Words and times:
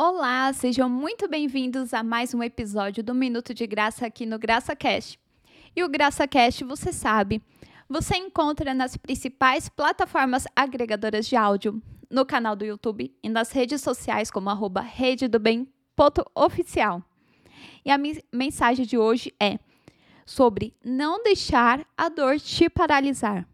Olá, 0.00 0.52
sejam 0.52 0.88
muito 0.88 1.26
bem-vindos 1.26 1.92
a 1.92 2.04
mais 2.04 2.32
um 2.32 2.40
episódio 2.40 3.02
do 3.02 3.12
Minuto 3.12 3.52
de 3.52 3.66
Graça 3.66 4.06
aqui 4.06 4.24
no 4.24 4.38
GraçaCast. 4.38 5.18
E 5.74 5.82
o 5.82 5.88
GraçaCast, 5.88 6.62
você 6.62 6.92
sabe, 6.92 7.42
você 7.88 8.16
encontra 8.16 8.72
nas 8.72 8.96
principais 8.96 9.68
plataformas 9.68 10.46
agregadoras 10.54 11.26
de 11.26 11.34
áudio, 11.34 11.82
no 12.08 12.24
canal 12.24 12.54
do 12.54 12.64
YouTube 12.64 13.12
e 13.20 13.28
nas 13.28 13.50
redes 13.50 13.80
sociais 13.80 14.30
como 14.30 14.48
arroba. 14.48 14.86
E 17.84 17.90
a 17.90 17.98
mensagem 18.32 18.86
de 18.86 18.96
hoje 18.96 19.34
é 19.40 19.58
sobre 20.24 20.76
não 20.84 21.24
deixar 21.24 21.84
a 21.96 22.08
dor 22.08 22.38
te 22.38 22.70
paralisar. 22.70 23.48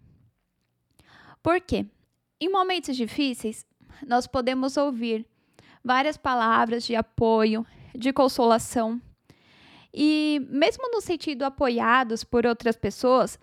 Por 1.42 1.58
quê? 1.62 1.86
Em 2.38 2.50
momentos 2.50 2.98
difíceis, 2.98 3.64
nós 4.06 4.26
podemos 4.26 4.76
ouvir 4.76 5.26
várias 5.85 6.16
palavras 6.16 6.85
de 6.85 6.96
apoio, 6.96 7.66
de 7.95 8.12
consolação. 8.12 9.01
E 9.92 10.41
mesmo 10.51 10.91
no 10.91 11.01
sentido 11.01 11.45
apoiados 11.45 12.25
por 12.25 12.47
outras 12.47 12.77
pessoas, 12.77 13.38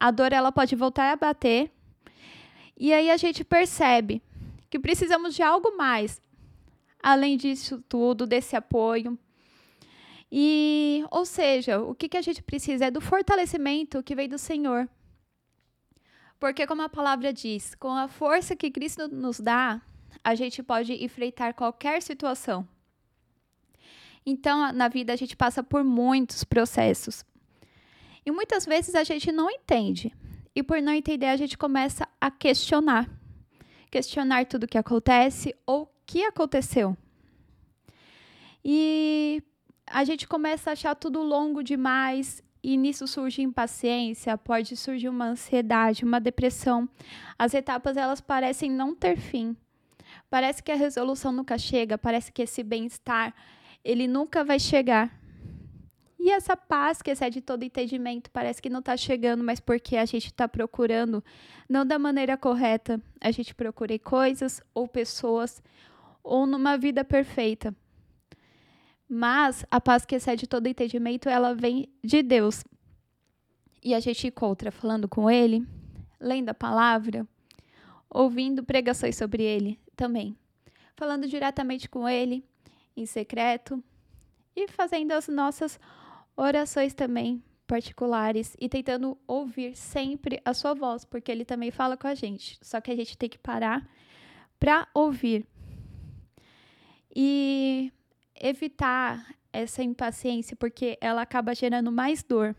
a 0.00 0.10
dor 0.10 0.32
ela 0.32 0.50
pode 0.50 0.74
voltar 0.74 1.12
a 1.12 1.16
bater. 1.16 1.70
E 2.76 2.92
aí 2.92 3.10
a 3.10 3.16
gente 3.16 3.44
percebe 3.44 4.22
que 4.68 4.78
precisamos 4.78 5.34
de 5.34 5.42
algo 5.42 5.76
mais, 5.76 6.20
além 7.00 7.36
disso 7.36 7.84
tudo, 7.88 8.26
desse 8.26 8.56
apoio. 8.56 9.16
E, 10.34 11.04
ou 11.10 11.26
seja, 11.26 11.78
o 11.80 11.94
que, 11.94 12.08
que 12.08 12.16
a 12.16 12.22
gente 12.22 12.42
precisa 12.42 12.86
é 12.86 12.90
do 12.90 13.02
fortalecimento 13.02 14.02
que 14.02 14.14
vem 14.14 14.28
do 14.28 14.38
Senhor. 14.38 14.88
Porque, 16.40 16.66
como 16.66 16.82
a 16.82 16.88
palavra 16.88 17.32
diz, 17.32 17.74
com 17.74 17.90
a 17.90 18.08
força 18.08 18.56
que 18.56 18.70
Cristo 18.70 19.06
nos 19.06 19.38
dá, 19.38 19.80
a 20.22 20.34
gente 20.34 20.62
pode 20.62 20.92
enfrentar 21.04 21.54
qualquer 21.54 22.02
situação. 22.02 22.66
Então, 24.24 24.72
na 24.72 24.88
vida, 24.88 25.12
a 25.12 25.16
gente 25.16 25.36
passa 25.36 25.62
por 25.62 25.82
muitos 25.82 26.44
processos. 26.44 27.24
E 28.24 28.30
muitas 28.30 28.64
vezes 28.64 28.94
a 28.94 29.02
gente 29.02 29.32
não 29.32 29.50
entende. 29.50 30.14
E 30.54 30.62
por 30.62 30.80
não 30.80 30.92
entender, 30.92 31.26
a 31.26 31.36
gente 31.36 31.58
começa 31.58 32.06
a 32.20 32.30
questionar. 32.30 33.10
Questionar 33.90 34.46
tudo 34.46 34.64
o 34.64 34.68
que 34.68 34.78
acontece 34.78 35.54
ou 35.66 35.82
o 35.82 35.88
que 36.06 36.22
aconteceu. 36.24 36.96
E 38.64 39.42
a 39.86 40.04
gente 40.04 40.28
começa 40.28 40.70
a 40.70 40.72
achar 40.74 40.94
tudo 40.94 41.20
longo 41.20 41.62
demais 41.62 42.42
e 42.62 42.76
nisso 42.76 43.08
surge 43.08 43.42
impaciência, 43.42 44.38
pode 44.38 44.76
surgir 44.76 45.08
uma 45.08 45.26
ansiedade, 45.26 46.04
uma 46.04 46.20
depressão. 46.20 46.88
As 47.36 47.54
etapas 47.54 47.96
elas 47.96 48.20
parecem 48.20 48.70
não 48.70 48.94
ter 48.94 49.16
fim. 49.16 49.56
Parece 50.32 50.62
que 50.62 50.72
a 50.72 50.76
resolução 50.76 51.30
nunca 51.30 51.58
chega, 51.58 51.98
parece 51.98 52.32
que 52.32 52.40
esse 52.40 52.62
bem-estar, 52.62 53.34
ele 53.84 54.08
nunca 54.08 54.42
vai 54.42 54.58
chegar. 54.58 55.14
E 56.18 56.30
essa 56.30 56.56
paz 56.56 57.02
que 57.02 57.10
excede 57.10 57.42
todo 57.42 57.64
entendimento 57.64 58.30
parece 58.30 58.62
que 58.62 58.70
não 58.70 58.78
está 58.78 58.96
chegando, 58.96 59.44
mas 59.44 59.60
porque 59.60 59.94
a 59.94 60.06
gente 60.06 60.28
está 60.28 60.48
procurando 60.48 61.22
não 61.68 61.84
da 61.84 61.98
maneira 61.98 62.34
correta. 62.38 62.98
A 63.20 63.30
gente 63.30 63.54
procura 63.54 63.98
coisas 63.98 64.62
ou 64.72 64.88
pessoas 64.88 65.62
ou 66.24 66.46
numa 66.46 66.78
vida 66.78 67.04
perfeita. 67.04 67.76
Mas 69.06 69.66
a 69.70 69.78
paz 69.82 70.06
que 70.06 70.14
excede 70.14 70.46
todo 70.46 70.66
entendimento, 70.66 71.28
ela 71.28 71.54
vem 71.54 71.90
de 72.02 72.22
Deus. 72.22 72.64
E 73.84 73.94
a 73.94 74.00
gente 74.00 74.28
encontra 74.28 74.72
falando 74.72 75.06
com 75.06 75.30
Ele, 75.30 75.62
lendo 76.18 76.48
a 76.48 76.54
palavra, 76.54 77.28
ouvindo 78.08 78.64
pregações 78.64 79.14
sobre 79.14 79.42
Ele, 79.42 79.78
também, 79.96 80.36
falando 80.94 81.28
diretamente 81.28 81.88
com 81.88 82.08
Ele, 82.08 82.44
em 82.96 83.06
secreto, 83.06 83.82
e 84.54 84.68
fazendo 84.68 85.12
as 85.12 85.28
nossas 85.28 85.78
orações 86.36 86.94
também 86.94 87.42
particulares 87.66 88.54
e 88.60 88.68
tentando 88.68 89.16
ouvir 89.26 89.74
sempre 89.74 90.40
a 90.44 90.52
sua 90.52 90.74
voz, 90.74 91.04
porque 91.04 91.32
Ele 91.32 91.44
também 91.44 91.70
fala 91.70 91.96
com 91.96 92.06
a 92.06 92.14
gente. 92.14 92.58
Só 92.60 92.80
que 92.80 92.90
a 92.90 92.96
gente 92.96 93.16
tem 93.16 93.28
que 93.28 93.38
parar 93.38 93.88
para 94.60 94.86
ouvir 94.94 95.46
e 97.14 97.92
evitar 98.34 99.34
essa 99.52 99.82
impaciência, 99.82 100.56
porque 100.56 100.98
ela 101.00 101.22
acaba 101.22 101.54
gerando 101.54 101.92
mais 101.92 102.22
dor. 102.22 102.54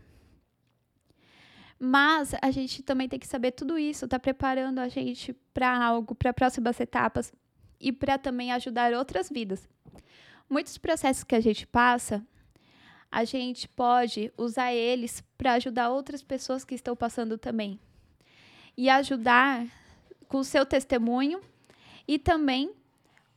Mas 1.86 2.34
a 2.40 2.50
gente 2.50 2.82
também 2.82 3.06
tem 3.06 3.18
que 3.18 3.26
saber 3.26 3.50
tudo 3.50 3.78
isso, 3.78 4.08
tá 4.08 4.18
preparando 4.18 4.78
a 4.78 4.88
gente 4.88 5.34
para 5.52 5.84
algo, 5.84 6.14
para 6.14 6.32
próximas 6.32 6.80
etapas 6.80 7.30
e 7.78 7.92
para 7.92 8.16
também 8.16 8.50
ajudar 8.52 8.94
outras 8.94 9.28
vidas. 9.28 9.68
Muitos 10.48 10.78
processos 10.78 11.24
que 11.24 11.34
a 11.34 11.40
gente 11.40 11.66
passa, 11.66 12.24
a 13.12 13.22
gente 13.24 13.68
pode 13.68 14.32
usar 14.38 14.72
eles 14.72 15.22
para 15.36 15.52
ajudar 15.52 15.90
outras 15.90 16.22
pessoas 16.22 16.64
que 16.64 16.74
estão 16.74 16.96
passando 16.96 17.36
também. 17.36 17.78
E 18.74 18.88
ajudar 18.88 19.66
com 20.26 20.38
o 20.38 20.44
seu 20.44 20.64
testemunho 20.64 21.42
e 22.08 22.18
também 22.18 22.72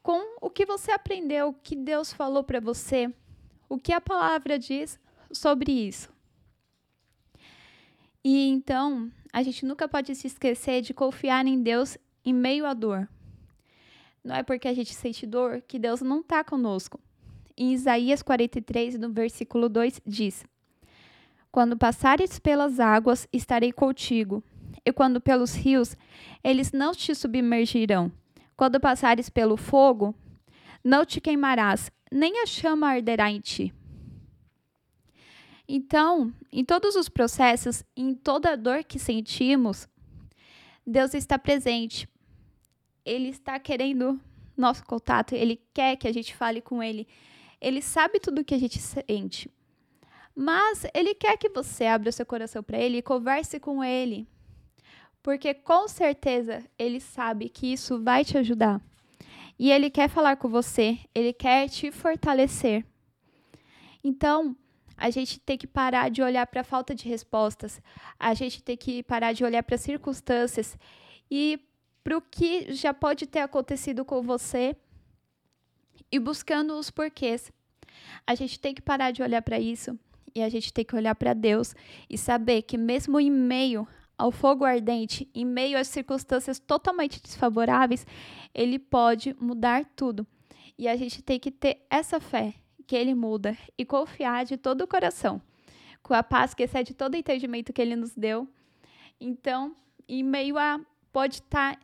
com 0.02 0.38
o 0.40 0.50
que 0.50 0.66
você 0.66 0.92
aprendeu, 0.92 1.50
o 1.50 1.54
que 1.54 1.76
Deus 1.76 2.14
falou 2.14 2.46
para 2.46 2.62
você, 2.62 3.14
o 3.68 3.78
que 3.78 3.92
a 3.92 4.00
palavra 4.00 4.58
diz 4.58 4.98
sobre 5.34 5.70
isso. 5.70 6.16
E 8.30 8.50
então, 8.50 9.10
a 9.32 9.42
gente 9.42 9.66
nunca 9.66 9.88
pode 9.88 10.14
se 10.14 10.28
esquecer 10.28 10.82
de 10.82 10.94
confiar 10.94 11.48
em 11.48 11.64
Deus 11.64 11.98
em 12.26 12.34
meio 12.34 12.66
à 12.66 12.74
dor. 12.74 13.08
Não 14.22 14.36
é 14.36 14.44
porque 14.44 14.68
a 14.68 14.74
gente 14.74 14.94
sente 14.94 15.26
dor 15.26 15.62
que 15.66 15.80
Deus 15.80 16.02
não 16.02 16.20
está 16.20 16.44
conosco. 16.44 17.00
Em 17.56 17.72
Isaías 17.72 18.22
43, 18.22 19.00
no 19.00 19.14
versículo 19.14 19.70
2, 19.70 20.02
diz: 20.06 20.46
Quando 21.50 21.78
passares 21.78 22.38
pelas 22.38 22.82
águas, 22.82 23.30
estarei 23.32 23.72
contigo, 23.72 24.44
e 24.86 24.92
quando 24.92 25.22
pelos 25.22 25.56
rios, 25.56 25.96
eles 26.44 26.74
não 26.74 26.94
te 26.94 27.16
submergirão. 27.16 28.12
Quando 28.58 28.78
passares 28.78 29.30
pelo 29.30 29.56
fogo, 29.56 30.14
não 30.84 31.06
te 31.06 31.22
queimarás, 31.22 31.90
nem 32.12 32.42
a 32.42 32.46
chama 32.46 32.90
arderá 32.90 33.32
em 33.32 33.40
ti. 33.40 33.74
Então, 35.68 36.34
em 36.52 36.64
todos 36.64 36.96
os 36.96 37.10
processos, 37.10 37.84
em 37.96 38.14
toda 38.14 38.56
dor 38.56 38.84
que 38.84 38.98
sentimos, 38.98 39.88
Deus 40.86 41.14
está 41.14 41.38
presente. 41.38 42.08
Ele 43.04 43.30
está 43.30 43.60
querendo 43.60 44.20
nosso 44.56 44.84
contato, 44.86 45.34
ele 45.34 45.62
quer 45.74 45.98
que 45.98 46.08
a 46.08 46.14
gente 46.14 46.36
fale 46.36 46.62
com 46.62 46.82
ele. 46.82 47.08
Ele 47.60 47.82
sabe 47.82 48.20
tudo 48.20 48.42
o 48.42 48.46
que 48.46 48.56
a 48.56 48.60
gente 48.60 48.80
sente. 48.80 49.52
Mas 50.34 50.86
ele 50.94 51.14
quer 51.14 51.38
que 51.38 51.50
você 51.50 51.86
abra 51.86 52.10
o 52.10 52.14
seu 52.14 52.26
coração 52.26 52.64
para 52.64 52.78
ele 52.78 52.98
e 52.98 53.02
converse 53.02 53.60
com 53.60 53.84
ele. 53.84 54.28
Porque 55.22 55.54
com 55.54 55.88
certeza 55.88 56.64
ele 56.78 57.00
sabe 57.00 57.50
que 57.50 57.74
isso 57.74 58.02
vai 58.02 58.24
te 58.24 58.38
ajudar. 58.38 58.80
E 59.60 59.72
ele 59.72 59.90
quer 59.90 60.08
falar 60.08 60.38
com 60.38 60.48
você, 60.48 61.00
ele 61.14 61.34
quer 61.34 61.68
te 61.68 61.92
fortalecer. 61.92 62.86
Então, 64.04 64.56
a 64.98 65.10
gente 65.12 65.40
tem 65.40 65.58
que 65.58 65.68
parar 65.68 66.10
de 66.10 66.22
olhar 66.22 66.48
para 66.48 66.62
a 66.62 66.64
falta 66.64 66.96
de 66.96 67.08
respostas, 67.08 67.80
a 68.20 68.34
gente 68.34 68.64
tem 68.64 68.76
que 68.76 69.04
parar 69.04 69.32
de 69.32 69.44
olhar 69.44 69.62
para 69.62 69.76
as 69.76 69.82
circunstâncias 69.82 70.78
e 71.30 71.60
para 72.04 72.18
o 72.18 72.22
que 72.22 72.74
já 72.74 72.94
pode 72.94 73.28
ter 73.28 73.40
acontecido 73.40 74.04
com 74.04 74.22
você 74.24 74.76
e 76.12 76.20
buscando 76.20 76.74
os 76.80 76.90
porquês. 76.90 77.52
A 78.26 78.34
gente 78.34 78.60
tem 78.60 78.74
que 78.74 78.82
parar 78.82 79.12
de 79.12 79.22
olhar 79.22 79.42
para 79.42 79.60
isso 79.60 79.98
e 80.34 80.42
a 80.42 80.50
gente 80.50 80.74
tem 80.74 80.84
que 80.84 80.96
olhar 80.96 81.16
para 81.16 81.34
Deus 81.34 81.76
e 82.10 82.18
saber 82.18 82.64
que, 82.64 82.78
mesmo 82.78 83.20
em 83.20 83.30
meio 83.30 83.88
ao 84.18 84.32
fogo 84.32 84.66
ardente, 84.66 85.30
em 85.34 85.46
meio 85.46 85.78
às 85.78 85.88
circunstâncias 85.88 86.60
totalmente 86.60 87.22
desfavoráveis, 87.22 88.06
Ele 88.54 88.80
pode 88.80 89.36
mudar 89.40 89.86
tudo. 89.96 90.26
E 90.78 90.88
a 90.88 90.96
gente 90.96 91.22
tem 91.22 91.40
que 91.40 91.52
ter 91.52 91.86
essa 91.90 92.20
fé 92.20 92.56
que 92.88 92.96
ele 92.96 93.14
muda 93.14 93.56
e 93.78 93.86
confiar 93.86 94.46
de 94.46 94.58
todo 94.58 94.82
o 94.82 94.88
coração, 94.88 95.42
com 96.02 96.14
a 96.14 96.24
paz 96.24 96.54
que 96.54 96.64
excede 96.64 96.94
todo 96.94 97.14
o 97.14 97.18
entendimento 97.18 97.74
que 97.74 97.82
ele 97.82 97.96
nos 97.96 98.16
deu. 98.16 98.48
Então, 99.20 99.76
em 100.08 100.24
meio 100.24 100.58
a 100.58 100.80
pode 101.12 101.36
estar 101.36 101.76
tá, 101.76 101.82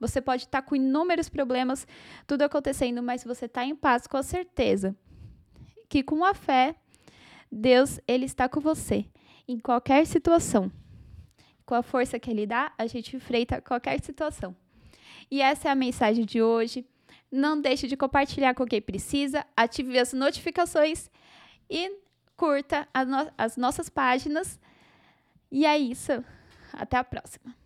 você 0.00 0.20
pode 0.20 0.44
estar 0.44 0.62
tá 0.62 0.66
com 0.66 0.74
inúmeros 0.74 1.28
problemas, 1.28 1.86
tudo 2.26 2.42
acontecendo, 2.42 3.02
mas 3.02 3.22
você 3.22 3.44
está 3.44 3.64
em 3.64 3.76
paz 3.76 4.06
com 4.06 4.16
a 4.16 4.22
certeza 4.22 4.96
que 5.90 6.02
com 6.04 6.24
a 6.24 6.32
fé 6.32 6.76
Deus 7.50 8.00
ele 8.06 8.24
está 8.24 8.48
com 8.48 8.60
você 8.60 9.04
em 9.46 9.58
qualquer 9.58 10.06
situação. 10.06 10.70
Com 11.66 11.74
a 11.74 11.82
força 11.82 12.18
que 12.18 12.30
ele 12.30 12.46
dá, 12.46 12.72
a 12.78 12.86
gente 12.86 13.16
enfrenta 13.16 13.60
qualquer 13.60 14.00
situação. 14.00 14.56
E 15.28 15.42
essa 15.42 15.68
é 15.68 15.70
a 15.70 15.74
mensagem 15.74 16.24
de 16.24 16.40
hoje. 16.40 16.86
Não 17.30 17.60
deixe 17.60 17.86
de 17.86 17.96
compartilhar 17.96 18.54
com 18.54 18.66
quem 18.66 18.82
precisa, 18.82 19.46
ative 19.56 19.98
as 19.98 20.12
notificações 20.12 21.08
e 21.68 21.98
curta 22.36 22.88
as, 22.92 23.06
no 23.06 23.32
as 23.38 23.56
nossas 23.56 23.88
páginas. 23.88 24.58
E 25.50 25.64
é 25.64 25.78
isso. 25.78 26.24
Até 26.72 26.96
a 26.96 27.04
próxima. 27.04 27.60